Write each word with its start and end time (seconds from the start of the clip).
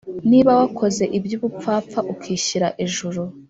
Niba 0.29 0.51
wakoze 0.59 1.03
iby 1.17 1.29
ubupfapfa 1.37 1.99
ukishyira 2.13 2.67
ejuru 2.83 3.21